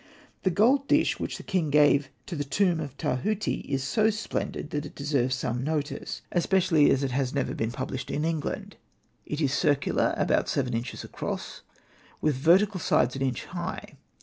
[0.41, 4.71] The gold dish which the king gave to the tomb of Tahuti is so splendid
[4.71, 7.55] that it deserves some notice, especially as it has Hosted by Google REMARKS II never
[7.55, 8.75] been published in England.
[9.27, 11.61] It is circular, about seven inches across,
[12.19, 13.97] with vertical sides an inch high.